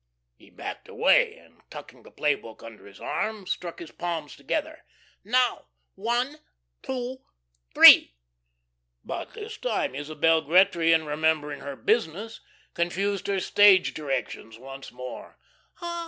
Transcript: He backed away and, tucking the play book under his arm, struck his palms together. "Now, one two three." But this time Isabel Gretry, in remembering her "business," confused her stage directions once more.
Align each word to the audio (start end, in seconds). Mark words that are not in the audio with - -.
He 0.33 0.49
backed 0.49 0.87
away 0.89 1.37
and, 1.37 1.61
tucking 1.69 2.01
the 2.01 2.09
play 2.09 2.33
book 2.33 2.63
under 2.63 2.87
his 2.87 2.99
arm, 2.99 3.45
struck 3.45 3.77
his 3.77 3.91
palms 3.91 4.35
together. 4.35 4.83
"Now, 5.23 5.65
one 5.93 6.37
two 6.81 7.19
three." 7.75 8.15
But 9.05 9.35
this 9.35 9.57
time 9.59 9.93
Isabel 9.93 10.41
Gretry, 10.41 10.91
in 10.91 11.05
remembering 11.05 11.59
her 11.59 11.75
"business," 11.75 12.41
confused 12.73 13.27
her 13.27 13.39
stage 13.39 13.93
directions 13.93 14.57
once 14.57 14.91
more. 14.91 15.37